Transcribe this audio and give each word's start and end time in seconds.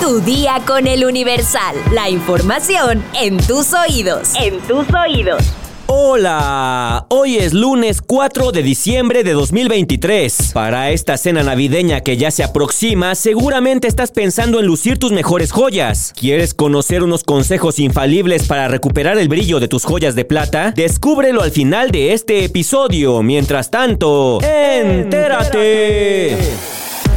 Tu 0.00 0.20
día 0.20 0.60
con 0.66 0.86
el 0.86 1.04
Universal. 1.04 1.76
La 1.92 2.10
información 2.10 3.02
en 3.14 3.38
tus 3.38 3.72
oídos. 3.72 4.32
En 4.34 4.60
tus 4.60 4.86
oídos. 4.92 5.42
Hola, 5.86 7.06
hoy 7.08 7.36
es 7.36 7.52
lunes 7.54 8.02
4 8.02 8.52
de 8.52 8.62
diciembre 8.62 9.22
de 9.24 9.32
2023. 9.32 10.52
Para 10.52 10.90
esta 10.90 11.16
cena 11.16 11.42
navideña 11.42 12.00
que 12.00 12.16
ya 12.16 12.30
se 12.30 12.42
aproxima, 12.42 13.14
seguramente 13.14 13.86
estás 13.88 14.10
pensando 14.10 14.60
en 14.60 14.66
lucir 14.66 14.98
tus 14.98 15.12
mejores 15.12 15.52
joyas. 15.52 16.12
¿Quieres 16.18 16.54
conocer 16.54 17.02
unos 17.02 17.22
consejos 17.22 17.78
infalibles 17.78 18.46
para 18.46 18.68
recuperar 18.68 19.18
el 19.18 19.28
brillo 19.28 19.60
de 19.60 19.68
tus 19.68 19.84
joyas 19.84 20.14
de 20.14 20.24
plata? 20.24 20.72
Descúbrelo 20.74 21.42
al 21.42 21.50
final 21.50 21.90
de 21.90 22.12
este 22.12 22.44
episodio. 22.44 23.22
Mientras 23.22 23.70
tanto, 23.70 24.40
entérate. 24.42 26.38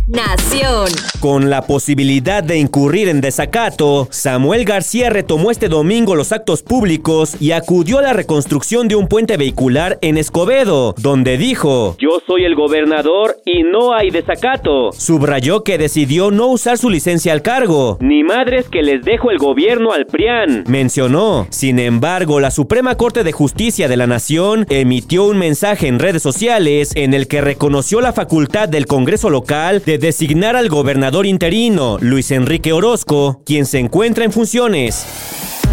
Nación. 0.08 0.88
Con 1.20 1.50
la 1.50 1.64
posibilidad 1.64 2.42
de 2.42 2.58
incurrir 2.58 3.10
en 3.10 3.20
desacato, 3.20 4.08
Samuel 4.10 4.64
García 4.64 5.10
retomó 5.10 5.52
este 5.52 5.68
domingo 5.68 6.16
los 6.16 6.32
actos 6.32 6.64
públicos 6.64 7.36
y 7.42 7.52
acudió 7.52 8.00
a 8.00 8.04
la 8.04 8.14
reconstrucción 8.14 8.88
de 8.88 8.96
un 8.96 9.10
puente 9.10 9.36
vehicular 9.36 10.00
en 10.02 10.18
Escobedo, 10.18 10.96
donde 10.98 11.38
dijo, 11.38 11.98
Yo 12.00 12.22
soy 12.26 12.46
el 12.46 12.56
gobernador 12.56 13.36
y 13.44 13.64
no 13.64 13.94
hay 13.94 14.10
desacato. 14.10 14.94
Subrayó 14.94 15.66
que 15.66 15.78
decidió 15.78 16.32
no 16.32 16.48
usar 16.48 16.78
su 16.78 16.90
licencia 16.90 17.34
al 17.34 17.42
cargo. 17.42 17.98
Ni 18.00 18.24
madres 18.24 18.70
que 18.70 18.84
les 18.84 19.04
dejo 19.04 19.30
el 19.30 19.40
gobierno 19.40 19.92
al 19.92 20.06
PRIAN. 20.06 20.64
Mencionó. 20.70 21.48
Sin 21.50 21.80
embargo, 21.80 22.40
la 22.40 22.52
Suprema 22.52 22.96
Corte 22.96 23.26
de 23.26 23.34
Justicia 23.34 23.90
de 23.90 23.98
la 23.98 24.08
Nación 24.08 24.66
emitió 24.70 25.26
un 25.26 25.38
mensaje 25.38 25.90
en 25.90 26.00
redes 26.00 26.24
sociales 26.24 26.94
en 26.96 27.14
el 27.14 27.28
que 27.28 27.42
reconoció 27.42 28.00
la 28.00 28.14
facultad 28.14 28.70
del 28.70 28.86
Congreso 28.86 29.30
local 29.30 29.84
de 29.86 29.97
designar 29.98 30.56
al 30.56 30.70
gobernador 30.70 31.26
interino, 31.26 31.98
Luis 32.00 32.32
Enrique 32.32 32.74
Orozco, 32.74 33.42
quien 33.46 33.66
se 33.66 33.80
encuentra 33.80 34.26
en 34.26 34.32
funciones. 34.32 35.06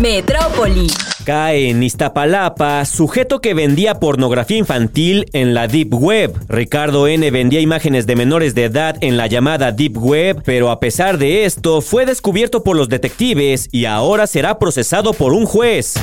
Metrópoli. 0.00 0.88
Cae 1.24 1.70
en 1.70 1.82
Iztapalapa, 1.82 2.84
sujeto 2.84 3.40
que 3.40 3.54
vendía 3.54 4.00
pornografía 4.00 4.58
infantil 4.58 5.26
en 5.32 5.54
la 5.54 5.68
Deep 5.68 5.94
Web. 5.94 6.34
Ricardo 6.48 7.08
N. 7.08 7.30
vendía 7.30 7.60
imágenes 7.60 8.06
de 8.06 8.16
menores 8.16 8.54
de 8.54 8.64
edad 8.64 8.96
en 9.00 9.16
la 9.16 9.26
llamada 9.26 9.72
Deep 9.72 9.96
Web, 9.96 10.42
pero 10.44 10.70
a 10.70 10.80
pesar 10.80 11.16
de 11.16 11.44
esto, 11.44 11.80
fue 11.80 12.04
descubierto 12.04 12.62
por 12.62 12.77
los 12.77 12.88
detectives 12.88 13.68
y 13.72 13.86
ahora 13.86 14.27
será 14.27 14.58
procesado 14.58 15.12
por 15.12 15.32
un 15.32 15.46
juez. 15.46 15.94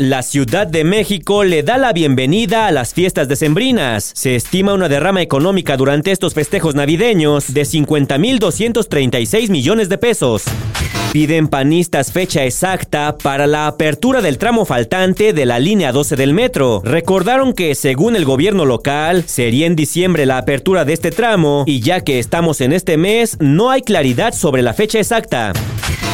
La 0.00 0.22
Ciudad 0.22 0.66
de 0.66 0.82
México 0.82 1.44
le 1.44 1.62
da 1.62 1.76
la 1.76 1.92
bienvenida 1.92 2.66
a 2.66 2.70
las 2.72 2.94
fiestas 2.94 3.28
decembrinas. 3.28 4.12
Se 4.14 4.34
estima 4.34 4.72
una 4.72 4.88
derrama 4.88 5.20
económica 5.20 5.76
durante 5.76 6.10
estos 6.10 6.32
festejos 6.32 6.74
navideños 6.74 7.52
de 7.52 7.64
50.236 7.64 9.50
millones 9.50 9.90
de 9.90 9.98
pesos. 9.98 10.44
Piden 11.12 11.48
panistas 11.48 12.12
fecha 12.12 12.46
exacta 12.46 13.18
para 13.18 13.46
la 13.46 13.66
apertura 13.66 14.22
del 14.22 14.38
tramo 14.38 14.64
faltante 14.64 15.34
de 15.34 15.44
la 15.44 15.58
línea 15.58 15.92
12 15.92 16.16
del 16.16 16.32
metro. 16.32 16.80
Recordaron 16.82 17.52
que, 17.52 17.74
según 17.74 18.16
el 18.16 18.24
gobierno 18.24 18.64
local, 18.64 19.24
sería 19.26 19.66
en 19.66 19.76
diciembre 19.76 20.24
la 20.24 20.38
apertura 20.38 20.86
de 20.86 20.94
este 20.94 21.10
tramo 21.10 21.64
y 21.66 21.80
ya 21.80 22.00
que 22.00 22.18
estamos 22.18 22.62
en 22.62 22.72
este 22.72 22.96
mes, 22.96 23.36
no 23.38 23.68
hay 23.68 23.82
claridad 23.82 24.32
sobre 24.32 24.62
la 24.62 24.72
fecha 24.72 24.98
exacta. 24.98 25.52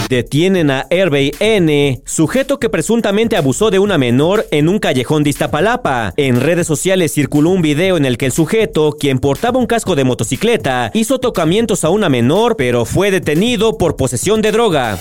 Detienen 0.09 0.71
a 0.71 0.87
Hervey 0.89 1.33
N., 1.41 2.01
sujeto 2.05 2.61
que 2.61 2.71
presuntamente 2.71 3.37
abusó 3.37 3.71
de 3.71 3.76
una 3.79 3.99
menor 3.99 4.47
en 4.51 4.69
un 4.69 4.79
callejón 4.79 5.23
de 5.23 5.31
Iztapalapa. 5.31 6.15
En 6.17 6.41
redes 6.41 6.67
sociales 6.67 7.13
circuló 7.13 7.51
un 7.51 7.63
video 7.63 7.97
en 7.97 8.05
el 8.05 8.19
que 8.19 8.27
el 8.27 8.33
sujeto, 8.33 8.97
quien 8.99 9.19
portaba 9.19 9.59
un 9.59 9.67
casco 9.67 9.95
de 9.95 10.05
motocicleta, 10.05 10.91
hizo 10.95 11.19
tocamientos 11.19 11.85
a 11.85 11.91
una 11.91 12.09
menor, 12.09 12.57
pero 12.57 12.85
fue 12.85 13.11
detenido 13.11 13.79
por 13.79 13.97
posesión 13.97 14.43
de 14.43 14.53
droga. 14.53 14.99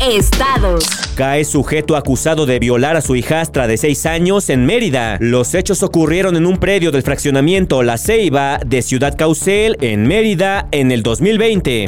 Estados. 0.00 0.84
Cae 1.16 1.44
sujeto 1.44 1.96
acusado 1.96 2.46
de 2.46 2.60
violar 2.60 2.96
a 2.96 3.00
su 3.00 3.16
hijastra 3.16 3.66
de 3.66 3.76
6 3.76 4.06
años 4.06 4.48
en 4.48 4.64
Mérida. 4.64 5.16
Los 5.20 5.54
hechos 5.54 5.82
ocurrieron 5.82 6.36
en 6.36 6.46
un 6.46 6.58
predio 6.58 6.92
del 6.92 7.02
fraccionamiento 7.02 7.82
La 7.82 7.98
Ceiba 7.98 8.60
de 8.64 8.82
Ciudad 8.82 9.16
Caucel, 9.16 9.76
en 9.80 10.06
Mérida, 10.06 10.68
en 10.70 10.92
el 10.92 11.02
2020. 11.02 11.86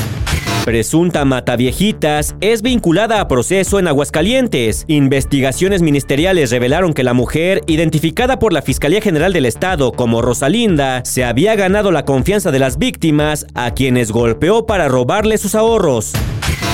Presunta 0.65 1.25
mataviejitas 1.25 2.35
es 2.43 2.61
vinculada 2.61 3.21
a 3.21 3.29
proceso 3.29 3.79
en 3.79 3.89
Aguascalientes. 3.89 4.85
Investigaciones 4.89 5.81
ministeriales 5.81 6.51
revelaron 6.51 6.93
que 6.93 7.03
la 7.03 7.15
mujer, 7.15 7.63
identificada 7.67 8.39
por 8.39 8.53
la 8.53 8.61
Fiscalía 8.61 9.01
General 9.01 9.33
del 9.33 9.47
Estado 9.47 9.91
como 9.93 10.21
Rosalinda, 10.21 11.03
se 11.07 11.25
había 11.25 11.55
ganado 11.57 11.93
la 11.93 12.05
confianza 12.05 12.51
de 12.51 12.59
las 12.59 12.77
víctimas, 12.77 13.47
a 13.55 13.73
quienes 13.73 14.13
golpeó 14.13 14.67
para 14.67 14.89
robarle 14.89 15.39
sus 15.39 15.55
ahorros 15.55 16.13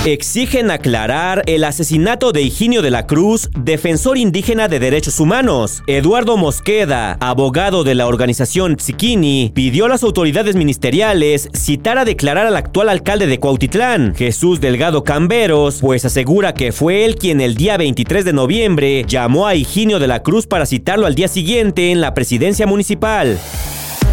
exigen 0.05 0.71
aclarar 0.71 1.43
el 1.47 1.65
asesinato 1.65 2.33
de 2.33 2.43
Higinio 2.43 2.83
de 2.83 2.91
la 2.91 3.07
Cruz, 3.07 3.51
defensor 3.59 4.19
indígena 4.19 4.69
de 4.69 4.79
derechos 4.79 5.19
humanos. 5.21 5.83
Eduardo 5.87 6.37
Mosqueda, 6.37 7.17
abogado 7.21 7.85
de 7.85 7.95
la 7.95 8.07
organización 8.07 8.77
Tzikini, 8.77 9.51
pidió 9.55 9.87
a 9.87 9.89
las 9.89 10.03
autoridades 10.03 10.57
ministeriales 10.57 11.49
citar 11.53 11.99
a 11.99 12.05
declarar 12.05 12.47
al 12.47 12.57
actual 12.57 12.89
alcalde 12.89 13.27
de 13.27 13.41
Cuautitlán, 13.41 14.15
Jesús 14.15 14.61
Delgado 14.61 15.05
Camberos, 15.05 15.79
pues 15.81 16.05
asegura 16.05 16.55
que 16.55 16.73
fue 16.73 17.05
él 17.05 17.17
quien 17.17 17.41
el 17.41 17.57
día 17.57 17.77
23 17.77 18.25
de 18.25 18.33
noviembre 18.33 19.05
llamó 19.07 19.47
a 19.47 19.55
Higinio 19.55 19.99
de 19.99 20.07
la 20.07 20.23
Cruz 20.23 20.47
para 20.47 20.67
citarlo 20.67 21.07
al 21.07 21.15
día 21.15 21.29
siguiente 21.29 21.91
en 21.91 22.01
la 22.01 22.15
presidencia 22.15 22.67
municipal. 22.67 23.39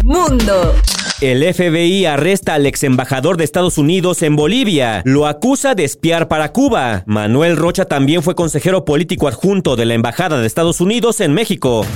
Mundo. 0.02 0.74
El 1.20 1.42
FBI 1.54 2.06
arresta 2.06 2.54
al 2.54 2.66
ex 2.66 2.82
embajador 2.82 3.36
de 3.36 3.44
Estados 3.44 3.78
Unidos 3.78 4.22
en 4.22 4.34
Bolivia. 4.34 5.00
Lo 5.04 5.26
acusa 5.26 5.74
de 5.74 5.84
espiar 5.84 6.26
para 6.26 6.52
Cuba. 6.52 7.04
Manuel 7.06 7.56
Rocha 7.56 7.84
también 7.84 8.22
fue 8.22 8.34
consejero 8.34 8.84
político 8.84 9.28
adjunto 9.28 9.76
de 9.76 9.84
la 9.86 9.94
Embajada 9.94 10.40
de 10.40 10.46
Estados 10.46 10.80
Unidos 10.80 11.20
en 11.20 11.32
México. 11.32 11.86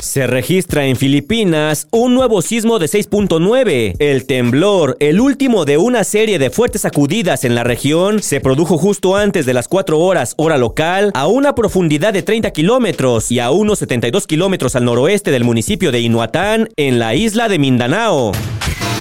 Se 0.00 0.26
registra 0.26 0.86
en 0.86 0.96
Filipinas 0.96 1.88
un 1.90 2.14
nuevo 2.14 2.40
sismo 2.40 2.78
de 2.78 2.86
6.9. 2.86 3.96
El 3.98 4.24
temblor, 4.24 4.96
el 4.98 5.20
último 5.20 5.66
de 5.66 5.76
una 5.76 6.04
serie 6.04 6.38
de 6.38 6.48
fuertes 6.48 6.82
sacudidas 6.82 7.44
en 7.44 7.54
la 7.54 7.64
región, 7.64 8.22
se 8.22 8.40
produjo 8.40 8.78
justo 8.78 9.14
antes 9.14 9.44
de 9.44 9.52
las 9.52 9.68
4 9.68 9.98
horas 9.98 10.32
hora 10.38 10.56
local 10.56 11.10
a 11.14 11.26
una 11.26 11.54
profundidad 11.54 12.14
de 12.14 12.22
30 12.22 12.50
kilómetros 12.52 13.30
y 13.30 13.40
a 13.40 13.50
unos 13.50 13.80
72 13.80 14.26
kilómetros 14.26 14.74
al 14.74 14.86
noroeste 14.86 15.30
del 15.30 15.44
municipio 15.44 15.92
de 15.92 16.00
Inuatán, 16.00 16.70
en 16.76 16.98
la 16.98 17.14
isla 17.14 17.48
de 17.48 17.58
Mindanao. 17.58 18.32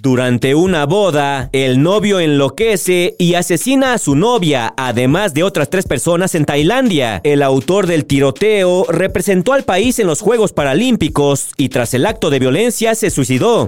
Durante 0.05 0.53
una 0.53 0.85
boda, 0.85 1.49
el 1.51 1.81
novio 1.81 2.19
enloquece 2.19 3.16
y 3.17 3.33
asesina 3.33 3.93
a 3.93 3.97
su 3.97 4.16
novia, 4.16 4.71
además 4.77 5.33
de 5.33 5.41
otras 5.41 5.71
tres 5.71 5.88
personas 5.88 6.35
en 6.35 6.45
Tailandia. 6.45 7.21
El 7.23 7.41
autor 7.41 7.88
del 7.88 8.05
tiroteo 8.05 8.85
representó 8.88 9.53
al 9.53 9.63
país 9.63 9.97
en 9.97 10.05
los 10.05 10.21
Juegos 10.21 10.53
Paralímpicos 10.53 11.47
y 11.57 11.69
tras 11.69 11.95
el 11.95 12.05
acto 12.05 12.29
de 12.29 12.38
violencia 12.38 12.93
se 12.93 13.09
suicidó. 13.09 13.66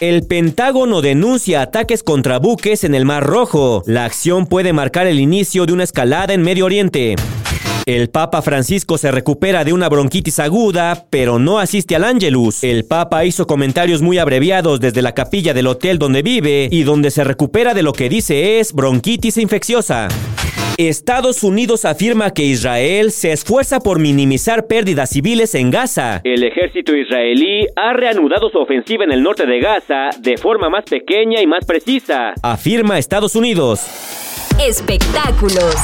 El 0.00 0.26
Pentágono 0.26 1.02
denuncia 1.02 1.60
ataques 1.60 2.02
contra 2.02 2.38
buques 2.38 2.82
en 2.84 2.94
el 2.94 3.04
Mar 3.04 3.26
Rojo. 3.26 3.82
La 3.84 4.06
acción 4.06 4.46
puede 4.46 4.72
marcar 4.72 5.06
el 5.06 5.20
inicio 5.20 5.66
de 5.66 5.74
una 5.74 5.84
escalada 5.84 6.32
en 6.32 6.40
Medio 6.40 6.64
Oriente. 6.64 7.14
El 7.88 8.10
Papa 8.10 8.42
Francisco 8.42 8.98
se 8.98 9.10
recupera 9.10 9.64
de 9.64 9.72
una 9.72 9.88
bronquitis 9.88 10.40
aguda, 10.40 11.06
pero 11.08 11.38
no 11.38 11.58
asiste 11.58 11.96
al 11.96 12.04
Angelus. 12.04 12.62
El 12.62 12.84
Papa 12.84 13.24
hizo 13.24 13.46
comentarios 13.46 14.02
muy 14.02 14.18
abreviados 14.18 14.78
desde 14.78 15.00
la 15.00 15.14
capilla 15.14 15.54
del 15.54 15.68
hotel 15.68 15.98
donde 15.98 16.20
vive 16.20 16.68
y 16.70 16.82
donde 16.82 17.10
se 17.10 17.24
recupera 17.24 17.72
de 17.72 17.82
lo 17.82 17.94
que 17.94 18.10
dice 18.10 18.60
es 18.60 18.74
bronquitis 18.74 19.38
infecciosa. 19.38 20.08
Estados 20.76 21.42
Unidos 21.42 21.86
afirma 21.86 22.34
que 22.34 22.42
Israel 22.42 23.10
se 23.10 23.32
esfuerza 23.32 23.80
por 23.80 24.00
minimizar 24.00 24.66
pérdidas 24.66 25.08
civiles 25.08 25.54
en 25.54 25.70
Gaza. 25.70 26.20
El 26.24 26.44
ejército 26.44 26.94
israelí 26.94 27.68
ha 27.74 27.94
reanudado 27.94 28.50
su 28.50 28.58
ofensiva 28.58 29.04
en 29.04 29.12
el 29.12 29.22
norte 29.22 29.46
de 29.46 29.60
Gaza 29.60 30.10
de 30.20 30.36
forma 30.36 30.68
más 30.68 30.84
pequeña 30.84 31.40
y 31.40 31.46
más 31.46 31.64
precisa, 31.64 32.34
afirma 32.42 32.98
Estados 32.98 33.34
Unidos. 33.34 33.80
Espectáculos. 34.60 35.74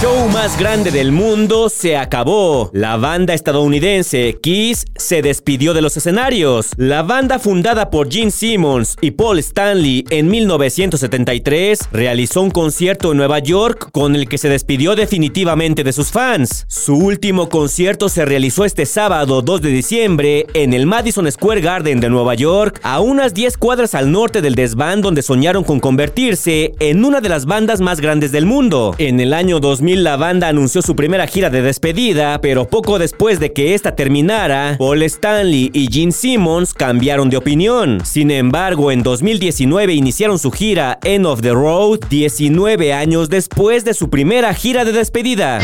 就 0.00 0.19
más 0.40 0.58
grande 0.58 0.90
del 0.90 1.12
mundo 1.12 1.68
se 1.68 1.98
acabó. 1.98 2.70
La 2.72 2.96
banda 2.96 3.34
estadounidense 3.34 4.38
Kiss 4.40 4.86
se 4.96 5.20
despidió 5.20 5.74
de 5.74 5.82
los 5.82 5.98
escenarios. 5.98 6.70
La 6.78 7.02
banda 7.02 7.38
fundada 7.38 7.90
por 7.90 8.10
Gene 8.10 8.30
Simmons 8.30 8.96
y 9.02 9.10
Paul 9.10 9.38
Stanley 9.40 10.06
en 10.08 10.28
1973 10.28 11.90
realizó 11.92 12.40
un 12.40 12.50
concierto 12.50 13.10
en 13.10 13.18
Nueva 13.18 13.40
York 13.40 13.90
con 13.92 14.16
el 14.16 14.30
que 14.30 14.38
se 14.38 14.48
despidió 14.48 14.96
definitivamente 14.96 15.84
de 15.84 15.92
sus 15.92 16.10
fans. 16.10 16.64
Su 16.68 16.96
último 16.96 17.50
concierto 17.50 18.08
se 18.08 18.24
realizó 18.24 18.64
este 18.64 18.86
sábado 18.86 19.42
2 19.42 19.60
de 19.60 19.68
diciembre 19.68 20.46
en 20.54 20.72
el 20.72 20.86
Madison 20.86 21.30
Square 21.30 21.60
Garden 21.60 22.00
de 22.00 22.08
Nueva 22.08 22.34
York, 22.34 22.80
a 22.82 23.00
unas 23.00 23.34
10 23.34 23.58
cuadras 23.58 23.94
al 23.94 24.10
norte 24.10 24.40
del 24.40 24.54
desván 24.54 25.02
donde 25.02 25.20
soñaron 25.20 25.64
con 25.64 25.80
convertirse 25.80 26.72
en 26.78 27.04
una 27.04 27.20
de 27.20 27.28
las 27.28 27.44
bandas 27.44 27.82
más 27.82 28.00
grandes 28.00 28.32
del 28.32 28.46
mundo. 28.46 28.94
En 28.96 29.20
el 29.20 29.34
año 29.34 29.60
2000 29.60 30.02
la 30.02 30.16
banda 30.16 30.29
anunció 30.30 30.80
su 30.80 30.94
primera 30.94 31.26
gira 31.26 31.50
de 31.50 31.60
despedida, 31.60 32.40
pero 32.40 32.68
poco 32.68 32.98
después 32.98 33.40
de 33.40 33.52
que 33.52 33.74
esta 33.74 33.96
terminara, 33.96 34.76
Paul 34.78 35.02
Stanley 35.02 35.70
y 35.72 35.88
Gene 35.90 36.12
Simmons 36.12 36.72
cambiaron 36.72 37.30
de 37.30 37.36
opinión. 37.36 38.00
Sin 38.04 38.30
embargo, 38.30 38.92
en 38.92 39.02
2019 39.02 39.92
iniciaron 39.94 40.38
su 40.38 40.52
gira 40.52 40.98
End 41.02 41.26
of 41.26 41.42
the 41.42 41.52
Road, 41.52 42.00
19 42.08 42.92
años 42.92 43.28
después 43.28 43.84
de 43.84 43.94
su 43.94 44.08
primera 44.08 44.54
gira 44.54 44.84
de 44.84 44.92
despedida. 44.92 45.58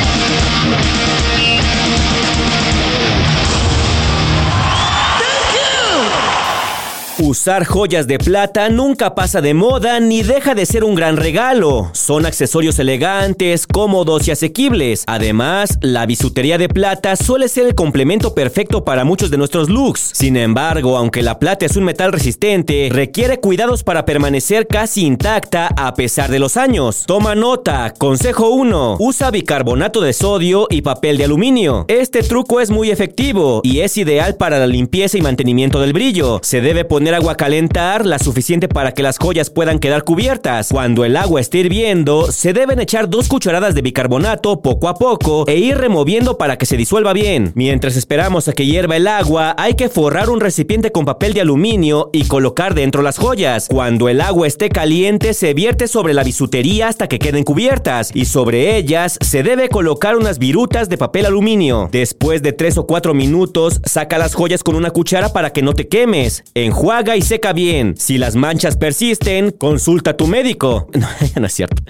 Usar 7.18 7.64
joyas 7.64 8.06
de 8.06 8.18
plata 8.18 8.68
nunca 8.68 9.14
pasa 9.14 9.40
de 9.40 9.54
moda 9.54 10.00
ni 10.00 10.22
deja 10.22 10.54
de 10.54 10.66
ser 10.66 10.84
un 10.84 10.94
gran 10.94 11.16
regalo. 11.16 11.88
Son 11.94 12.26
accesorios 12.26 12.78
elegantes, 12.78 13.66
cómodos 13.66 14.28
y 14.28 14.32
asequibles. 14.32 15.02
Además, 15.06 15.78
la 15.80 16.04
bisutería 16.04 16.58
de 16.58 16.68
plata 16.68 17.16
suele 17.16 17.48
ser 17.48 17.68
el 17.68 17.74
complemento 17.74 18.34
perfecto 18.34 18.84
para 18.84 19.04
muchos 19.04 19.30
de 19.30 19.38
nuestros 19.38 19.70
looks. 19.70 20.10
Sin 20.12 20.36
embargo, 20.36 20.98
aunque 20.98 21.22
la 21.22 21.38
plata 21.38 21.64
es 21.64 21.76
un 21.76 21.84
metal 21.84 22.12
resistente, 22.12 22.90
requiere 22.92 23.40
cuidados 23.40 23.82
para 23.82 24.04
permanecer 24.04 24.66
casi 24.66 25.06
intacta 25.06 25.69
a 25.74 25.94
pesar 25.94 26.30
de 26.30 26.38
los 26.38 26.58
años. 26.58 27.04
Toma 27.06 27.34
nota. 27.34 27.94
Consejo 27.96 28.50
1. 28.50 28.98
Usa 29.00 29.30
bicarbonato 29.30 30.02
de 30.02 30.12
sodio 30.12 30.66
y 30.69 30.82
papel 30.82 31.16
de 31.16 31.24
aluminio. 31.24 31.86
Este 31.88 32.22
truco 32.22 32.60
es 32.60 32.70
muy 32.70 32.90
efectivo 32.90 33.62
y 33.64 33.80
es 33.80 33.96
ideal 33.96 34.36
para 34.36 34.58
la 34.58 34.66
limpieza 34.66 35.16
y 35.16 35.22
mantenimiento 35.22 35.80
del 35.80 35.94
brillo. 35.94 36.40
Se 36.42 36.60
debe 36.60 36.84
poner 36.84 37.06
agua 37.14 37.37
calentar, 37.37 38.05
la 38.05 38.19
suficiente 38.19 38.69
para 38.69 38.93
que 38.93 39.03
las 39.03 39.19
joyas 39.19 39.50
puedan 39.50 39.79
quedar 39.79 40.05
cubiertas. 40.05 40.69
Cuando 40.70 41.05
el 41.05 41.17
agua 41.17 41.41
esté 41.41 41.58
hirviendo, 41.58 42.32
se 42.32 42.53
deben 42.53 42.81
echar 42.81 43.08
dos 43.08 43.29
cucharadas 43.29 43.75
de 43.75 43.82
bicarbonato 43.82 44.61
poco 44.61 44.88
a 44.88 44.94
poco 44.94 45.44
e 45.47 45.56
ir 45.56 45.79
removiendo 45.79 46.38
para 46.38 46.58
que 46.58 46.67
se 46.67 46.76
disuelva 46.76 47.12
bien. 47.12 47.53
Mientras 47.55 47.97
esperamos 47.97 48.49
a 48.49 48.53
que 48.53 48.67
hierva 48.67 48.97
el 48.97 49.06
agua, 49.06 49.55
hay 49.58 49.75
que 49.75 49.88
forrar 49.88 50.31
un 50.31 50.41
recipiente 50.41 50.93
con 50.93 51.05
papel 51.05 51.32
de 51.32 51.43
aluminio 51.43 52.11
y 52.12 52.26
colocar 52.26 52.75
dentro 52.75 53.03
las 53.03 53.19
joyas. 53.19 53.69
Cuando 53.69 54.08
el 54.08 54.20
agua 54.20 54.47
esté 54.47 54.69
caliente, 54.69 55.35
se 55.35 55.55
vierte 55.55 55.88
sobre 55.88 56.14
la 56.14 56.25
bisutería 56.25 56.88
hasta 56.88 57.08
que 57.08 57.19
queden 57.19 57.44
cubiertas 57.44 58.11
y 58.14 58.25
sobre 58.25 58.76
ellas 58.76 59.19
se 59.20 59.43
debe 59.43 59.69
colocar 59.69 60.17
unas 60.17 60.38
virutas 60.38 60.88
de 60.88 60.99
papel 60.99 61.26
aluminio. 61.26 61.88
Después 61.93 62.43
de 62.43 62.53
3 62.53 62.79
o 62.79 62.87
4 62.87 63.14
minutos, 63.14 63.81
saca 63.85 64.19
las 64.19 64.35
joyas 64.35 64.62
con 64.62 64.75
una 64.75 64.91
cuchara 64.91 65.32
para 65.32 65.50
que 65.50 65.62
no 65.62 65.73
te 65.73 65.88
quemes. 65.88 66.44
Enjuaga 66.55 66.95
haga 66.96 67.16
y 67.16 67.22
seca 67.22 67.52
bien. 67.52 67.94
Si 67.96 68.19
las 68.19 68.37
manchas 68.37 68.76
persisten, 68.76 69.50
consulta 69.50 70.12
a 70.12 70.16
tu 70.16 70.26
médico. 70.26 70.88
No, 70.96 71.06
no 71.40 71.46
es 71.46 71.52
cierto. 71.52 71.82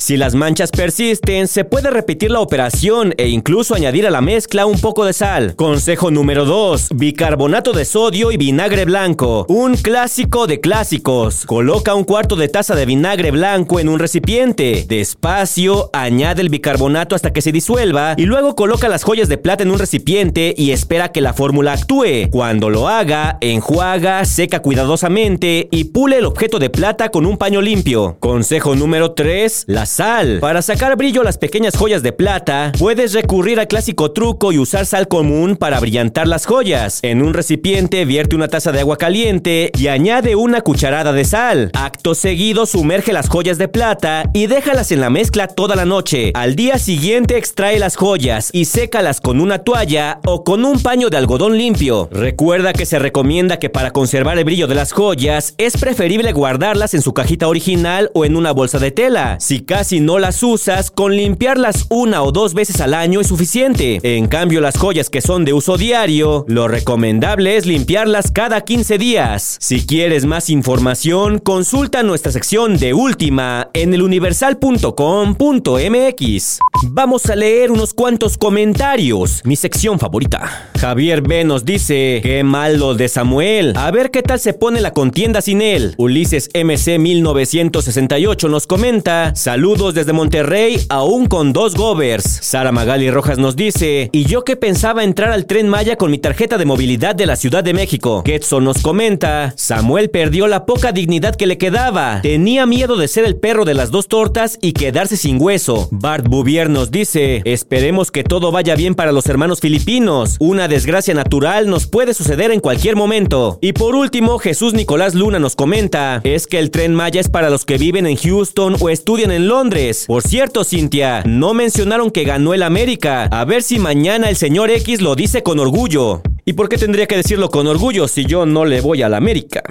Si 0.00 0.16
las 0.16 0.36
manchas 0.36 0.70
persisten, 0.70 1.48
se 1.48 1.64
puede 1.64 1.90
repetir 1.90 2.30
la 2.30 2.38
operación 2.38 3.14
e 3.18 3.26
incluso 3.30 3.74
añadir 3.74 4.06
a 4.06 4.12
la 4.12 4.20
mezcla 4.20 4.64
un 4.64 4.78
poco 4.78 5.04
de 5.04 5.12
sal. 5.12 5.56
Consejo 5.56 6.12
número 6.12 6.44
2. 6.44 6.90
Bicarbonato 6.94 7.72
de 7.72 7.84
sodio 7.84 8.30
y 8.30 8.36
vinagre 8.36 8.84
blanco. 8.84 9.44
Un 9.48 9.74
clásico 9.74 10.46
de 10.46 10.60
clásicos. 10.60 11.44
Coloca 11.46 11.96
un 11.96 12.04
cuarto 12.04 12.36
de 12.36 12.46
taza 12.46 12.76
de 12.76 12.86
vinagre 12.86 13.32
blanco 13.32 13.80
en 13.80 13.88
un 13.88 13.98
recipiente. 13.98 14.86
Despacio, 14.88 15.90
añade 15.92 16.42
el 16.42 16.48
bicarbonato 16.48 17.16
hasta 17.16 17.32
que 17.32 17.42
se 17.42 17.50
disuelva 17.50 18.14
y 18.16 18.26
luego 18.26 18.54
coloca 18.54 18.88
las 18.88 19.02
joyas 19.02 19.28
de 19.28 19.36
plata 19.36 19.64
en 19.64 19.72
un 19.72 19.80
recipiente 19.80 20.54
y 20.56 20.70
espera 20.70 21.10
que 21.10 21.20
la 21.20 21.34
fórmula 21.34 21.72
actúe. 21.72 22.30
Cuando 22.30 22.70
lo 22.70 22.86
haga, 22.86 23.38
enjuaga, 23.40 24.24
seca 24.26 24.60
cuidadosamente 24.60 25.66
y 25.72 25.84
pule 25.86 26.18
el 26.18 26.24
objeto 26.24 26.60
de 26.60 26.70
plata 26.70 27.08
con 27.08 27.26
un 27.26 27.36
paño 27.36 27.60
limpio. 27.60 28.16
Consejo 28.20 28.76
número 28.76 29.10
3. 29.14 29.64
La 29.66 29.87
sal. 29.88 30.38
Para 30.40 30.62
sacar 30.62 30.96
brillo 30.96 31.22
a 31.22 31.24
las 31.24 31.38
pequeñas 31.38 31.76
joyas 31.76 32.02
de 32.02 32.12
plata, 32.12 32.72
puedes 32.78 33.12
recurrir 33.12 33.58
al 33.58 33.68
clásico 33.68 34.12
truco 34.12 34.52
y 34.52 34.58
usar 34.58 34.86
sal 34.86 35.08
común 35.08 35.56
para 35.56 35.80
brillantar 35.80 36.28
las 36.28 36.46
joyas. 36.46 37.00
En 37.02 37.22
un 37.22 37.34
recipiente 37.34 38.04
vierte 38.04 38.36
una 38.36 38.48
taza 38.48 38.72
de 38.72 38.80
agua 38.80 38.96
caliente 38.96 39.70
y 39.76 39.88
añade 39.88 40.36
una 40.36 40.60
cucharada 40.60 41.12
de 41.12 41.24
sal. 41.24 41.70
Acto 41.74 42.14
seguido 42.14 42.66
sumerge 42.66 43.12
las 43.12 43.28
joyas 43.28 43.58
de 43.58 43.68
plata 43.68 44.30
y 44.32 44.46
déjalas 44.46 44.92
en 44.92 45.00
la 45.00 45.10
mezcla 45.10 45.48
toda 45.48 45.76
la 45.76 45.84
noche. 45.84 46.32
Al 46.34 46.54
día 46.56 46.78
siguiente 46.78 47.36
extrae 47.36 47.78
las 47.78 47.96
joyas 47.96 48.50
y 48.52 48.66
sécalas 48.66 49.20
con 49.20 49.40
una 49.40 49.58
toalla 49.58 50.20
o 50.24 50.44
con 50.44 50.64
un 50.64 50.80
paño 50.80 51.10
de 51.10 51.16
algodón 51.16 51.56
limpio. 51.56 52.08
Recuerda 52.12 52.72
que 52.72 52.86
se 52.86 52.98
recomienda 52.98 53.58
que 53.58 53.70
para 53.70 53.90
conservar 53.90 54.38
el 54.38 54.44
brillo 54.44 54.66
de 54.66 54.74
las 54.74 54.92
joyas 54.92 55.54
es 55.58 55.76
preferible 55.76 56.32
guardarlas 56.32 56.94
en 56.94 57.02
su 57.02 57.14
cajita 57.14 57.48
original 57.48 58.10
o 58.14 58.24
en 58.24 58.36
una 58.36 58.52
bolsa 58.52 58.78
de 58.78 58.90
tela. 58.90 59.36
Si 59.40 59.60
si 59.84 60.00
no 60.00 60.18
las 60.18 60.42
usas, 60.42 60.90
con 60.90 61.16
limpiarlas 61.16 61.86
una 61.88 62.22
o 62.22 62.32
dos 62.32 62.54
veces 62.54 62.80
al 62.80 62.94
año 62.94 63.20
es 63.20 63.28
suficiente. 63.28 64.00
En 64.02 64.26
cambio, 64.26 64.60
las 64.60 64.76
joyas 64.76 65.10
que 65.10 65.20
son 65.20 65.44
de 65.44 65.52
uso 65.52 65.76
diario, 65.76 66.44
lo 66.48 66.68
recomendable 66.68 67.56
es 67.56 67.66
limpiarlas 67.66 68.32
cada 68.32 68.62
15 68.62 68.98
días. 68.98 69.56
Si 69.60 69.86
quieres 69.86 70.24
más 70.24 70.50
información, 70.50 71.38
consulta 71.38 72.02
nuestra 72.02 72.32
sección 72.32 72.78
de 72.78 72.94
última 72.94 73.70
en 73.72 73.94
eluniversal.com.mx. 73.94 76.58
Vamos 76.88 77.26
a 77.26 77.36
leer 77.36 77.70
unos 77.70 77.94
cuantos 77.94 78.38
comentarios, 78.38 79.42
mi 79.44 79.56
sección 79.56 79.98
favorita. 79.98 80.70
Javier 80.78 81.22
B 81.22 81.44
nos 81.44 81.64
dice, 81.64 82.20
qué 82.22 82.42
mal 82.44 82.78
lo 82.78 82.94
de 82.94 83.08
Samuel. 83.08 83.74
A 83.76 83.90
ver 83.90 84.10
qué 84.10 84.22
tal 84.22 84.40
se 84.40 84.54
pone 84.54 84.80
la 84.80 84.92
contienda 84.92 85.40
sin 85.40 85.62
él. 85.62 85.94
Ulises 85.98 86.48
MC 86.54 86.98
1968 86.98 88.48
nos 88.48 88.66
comenta, 88.66 89.34
salud 89.34 89.67
Saludos 89.68 89.92
desde 89.92 90.14
Monterrey, 90.14 90.80
aún 90.88 91.26
con 91.26 91.52
dos 91.52 91.74
govers. 91.74 92.24
Sara 92.24 92.72
Magali 92.72 93.10
Rojas 93.10 93.36
nos 93.36 93.54
dice, 93.54 94.08
y 94.12 94.24
yo 94.24 94.42
que 94.42 94.56
pensaba 94.56 95.04
entrar 95.04 95.30
al 95.30 95.44
tren 95.44 95.68
Maya 95.68 95.96
con 95.96 96.10
mi 96.10 96.16
tarjeta 96.16 96.56
de 96.56 96.64
movilidad 96.64 97.14
de 97.14 97.26
la 97.26 97.36
Ciudad 97.36 97.62
de 97.62 97.74
México. 97.74 98.22
Ketson 98.24 98.64
nos 98.64 98.78
comenta, 98.80 99.52
Samuel 99.58 100.08
perdió 100.08 100.46
la 100.46 100.64
poca 100.64 100.92
dignidad 100.92 101.34
que 101.34 101.46
le 101.46 101.58
quedaba. 101.58 102.22
Tenía 102.22 102.64
miedo 102.64 102.96
de 102.96 103.08
ser 103.08 103.26
el 103.26 103.36
perro 103.36 103.66
de 103.66 103.74
las 103.74 103.90
dos 103.90 104.08
tortas 104.08 104.56
y 104.62 104.72
quedarse 104.72 105.18
sin 105.18 105.38
hueso. 105.38 105.88
Bart 105.90 106.26
Bouvier 106.26 106.70
nos 106.70 106.90
dice, 106.90 107.42
esperemos 107.44 108.10
que 108.10 108.24
todo 108.24 108.50
vaya 108.50 108.74
bien 108.74 108.94
para 108.94 109.12
los 109.12 109.26
hermanos 109.26 109.60
filipinos. 109.60 110.36
Una 110.40 110.66
desgracia 110.66 111.12
natural 111.12 111.68
nos 111.68 111.86
puede 111.86 112.14
suceder 112.14 112.52
en 112.52 112.60
cualquier 112.60 112.96
momento. 112.96 113.58
Y 113.60 113.74
por 113.74 113.94
último, 113.94 114.38
Jesús 114.38 114.72
Nicolás 114.72 115.14
Luna 115.14 115.38
nos 115.38 115.56
comenta, 115.56 116.22
es 116.24 116.46
que 116.46 116.58
el 116.58 116.70
tren 116.70 116.94
Maya 116.94 117.20
es 117.20 117.28
para 117.28 117.50
los 117.50 117.66
que 117.66 117.76
viven 117.76 118.06
en 118.06 118.16
Houston 118.16 118.74
o 118.80 118.88
estudian 118.88 119.30
en 119.30 119.46
Londres 119.46 119.57
por 120.06 120.22
cierto, 120.22 120.62
Cintia, 120.62 121.24
no 121.26 121.52
mencionaron 121.52 122.12
que 122.12 122.22
ganó 122.22 122.54
el 122.54 122.62
América. 122.62 123.24
A 123.24 123.44
ver 123.44 123.64
si 123.64 123.80
mañana 123.80 124.28
el 124.28 124.36
señor 124.36 124.70
X 124.70 125.00
lo 125.00 125.16
dice 125.16 125.42
con 125.42 125.58
orgullo. 125.58 126.22
¿Y 126.48 126.54
por 126.54 126.70
qué 126.70 126.78
tendría 126.78 127.06
que 127.06 127.14
decirlo 127.14 127.50
con 127.50 127.66
orgullo 127.66 128.08
si 128.08 128.24
yo 128.24 128.46
no 128.46 128.64
le 128.64 128.80
voy 128.80 129.02
al 129.02 129.12
América? 129.12 129.62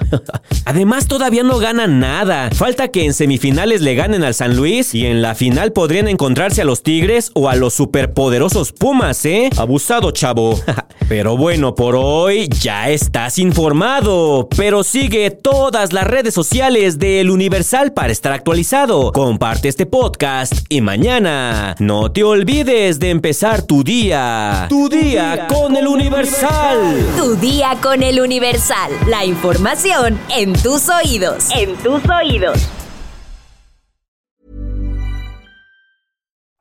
Además, 0.64 1.06
todavía 1.06 1.42
no 1.42 1.58
ganan 1.58 2.00
nada. 2.00 2.48
Falta 2.50 2.88
que 2.88 3.04
en 3.04 3.12
semifinales 3.12 3.82
le 3.82 3.94
ganen 3.94 4.24
al 4.24 4.32
San 4.32 4.56
Luis 4.56 4.94
y 4.94 5.04
en 5.04 5.20
la 5.20 5.34
final 5.34 5.72
podrían 5.72 6.08
encontrarse 6.08 6.62
a 6.62 6.64
los 6.64 6.82
Tigres 6.82 7.30
o 7.34 7.50
a 7.50 7.56
los 7.56 7.74
superpoderosos 7.74 8.72
Pumas, 8.72 9.22
¿eh? 9.26 9.50
Abusado, 9.58 10.12
chavo. 10.12 10.58
Pero 11.10 11.36
bueno, 11.36 11.74
por 11.74 11.94
hoy 11.94 12.48
ya 12.48 12.88
estás 12.88 13.38
informado. 13.38 14.48
Pero 14.56 14.82
sigue 14.82 15.30
todas 15.30 15.92
las 15.92 16.06
redes 16.06 16.32
sociales 16.32 16.98
de 16.98 17.20
El 17.20 17.28
Universal 17.28 17.92
para 17.92 18.12
estar 18.12 18.32
actualizado. 18.32 19.12
Comparte 19.12 19.68
este 19.68 19.84
podcast 19.84 20.54
y 20.70 20.80
mañana 20.80 21.74
no 21.80 22.10
te 22.10 22.24
olvides 22.24 22.98
de 22.98 23.10
empezar 23.10 23.60
tu 23.60 23.84
día. 23.84 24.64
Tu 24.70 24.88
día 24.88 25.46
con 25.48 25.76
El 25.76 25.86
Universal. 25.86 26.13
Universal. 26.14 27.16
Tu 27.16 27.36
día 27.40 27.76
con 27.82 28.00
el 28.04 28.20
Universal. 28.20 28.92
La 29.08 29.24
información 29.24 30.16
en 30.30 30.52
tus 30.52 30.88
oídos. 30.88 31.50
En 31.52 31.76
tus 31.78 32.08
oídos. 32.08 32.58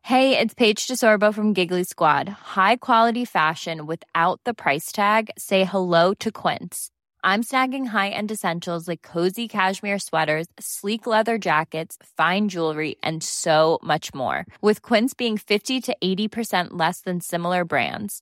Hey, 0.01 0.37
it's 0.39 0.55
Paige 0.55 0.87
DeSorbo 0.87 1.31
from 1.31 1.53
Giggly 1.53 1.83
Squad. 1.83 2.27
High 2.55 2.77
quality 2.77 3.25
fashion 3.25 3.85
without 3.85 4.39
the 4.43 4.55
price 4.55 4.91
tag. 4.91 5.29
Say 5.37 5.65
hello 5.65 6.15
to 6.15 6.31
Quince. 6.31 6.89
I'm 7.23 7.43
snagging 7.43 7.85
high-end 7.85 8.31
essentials 8.31 8.87
like 8.87 9.03
cozy 9.03 9.47
cashmere 9.47 9.99
sweaters, 9.99 10.47
sleek 10.59 11.05
leather 11.05 11.37
jackets, 11.37 11.97
fine 12.17 12.49
jewelry, 12.49 12.97
and 13.03 13.23
so 13.23 13.77
much 13.83 14.15
more. 14.15 14.45
With 14.61 14.81
Quince 14.81 15.13
being 15.13 15.37
50 15.37 15.79
to 15.81 15.95
80% 16.03 16.69
less 16.71 17.01
than 17.01 17.21
similar 17.21 17.63
brands. 17.63 18.21